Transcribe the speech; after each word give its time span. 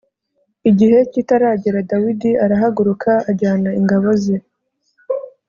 Igihe 0.69 0.97
kitaragera 1.13 1.79
Dawidi 1.89 2.31
arahaguruka 2.43 3.11
ajyana 3.29 3.69
ingabo 3.79 4.07
ze 4.21 4.35